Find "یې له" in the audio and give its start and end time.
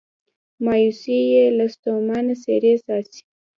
1.33-1.65